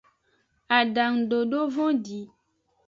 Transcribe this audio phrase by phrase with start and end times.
[0.77, 2.19] Adangudodo vondi.